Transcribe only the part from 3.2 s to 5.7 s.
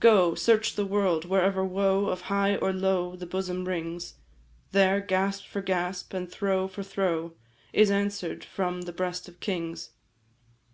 bosom wrings, There, gasp for